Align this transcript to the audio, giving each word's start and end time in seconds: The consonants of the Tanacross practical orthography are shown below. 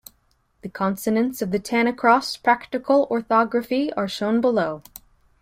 The 0.63 0.69
consonants 0.69 1.43
of 1.43 1.51
the 1.51 1.59
Tanacross 1.59 2.35
practical 2.41 3.07
orthography 3.11 3.93
are 3.93 4.07
shown 4.07 4.41
below. 4.41 4.81